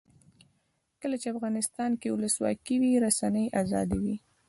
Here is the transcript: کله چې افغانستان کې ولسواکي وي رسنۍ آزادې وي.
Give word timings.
کله 1.01 1.15
چې 1.21 1.27
افغانستان 1.33 1.91
کې 2.01 2.07
ولسواکي 2.13 2.75
وي 2.81 2.91
رسنۍ 3.05 3.45
آزادې 3.61 3.97
وي. 4.03 4.15